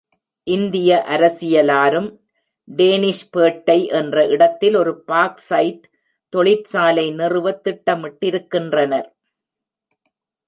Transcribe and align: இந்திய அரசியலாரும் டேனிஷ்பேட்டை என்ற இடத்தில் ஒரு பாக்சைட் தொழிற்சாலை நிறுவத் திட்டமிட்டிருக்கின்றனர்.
இந்திய 0.47 0.91
அரசியலாரும் 1.09 2.07
டேனிஷ்பேட்டை 2.67 3.75
என்ற 3.89 4.25
இடத்தில் 4.27 4.75
ஒரு 4.75 5.03
பாக்சைட் 5.07 5.83
தொழிற்சாலை 6.33 7.05
நிறுவத் 7.11 7.61
திட்டமிட்டிருக்கின்றனர். 7.67 9.09